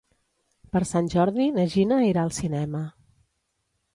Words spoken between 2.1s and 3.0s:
al cinema.